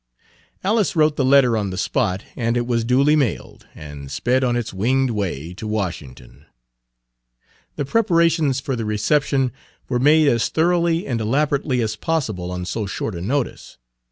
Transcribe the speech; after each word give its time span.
Alice 0.63 0.95
wrote 0.95 1.15
the 1.15 1.23
letter 1.23 1.55
on 1.55 1.69
the 1.69 1.77
spot 1.77 2.23
and 2.35 2.57
it 2.57 2.65
was 2.65 2.83
duly 2.83 3.15
mailed, 3.15 3.67
and 3.75 4.09
sped 4.09 4.43
on 4.43 4.55
its 4.55 4.73
winged 4.73 5.11
way 5.11 5.53
to 5.53 5.67
Washington. 5.67 6.47
The 7.75 7.85
preparations 7.85 8.59
for 8.59 8.75
the 8.75 8.83
reception 8.83 9.51
were 9.89 9.99
made 9.99 10.27
as 10.27 10.49
thoroughly 10.49 11.05
and 11.05 11.21
elaborately 11.21 11.81
as 11.83 11.95
possible 11.95 12.49
on 12.51 12.65
so 12.65 12.87
short 12.87 13.13
a 13.13 13.21
notice. 13.21 13.77